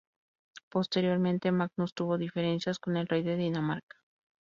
[0.71, 3.97] Posteriormente, Magnus tuvo diferencias con el rey de Dinamarca.